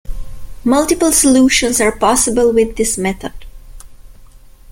[0.63, 3.33] Multiple solutions are possible with this method.